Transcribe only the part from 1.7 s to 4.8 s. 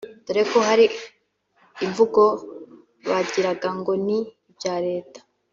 imvugo bagiraga ngo ni ibya